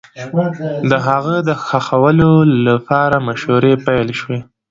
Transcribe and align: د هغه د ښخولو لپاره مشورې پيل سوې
د 0.89 0.93
هغه 1.07 1.35
د 1.49 1.49
ښخولو 1.65 2.31
لپاره 2.67 3.15
مشورې 3.27 3.73
پيل 3.85 4.07
سوې 4.19 4.39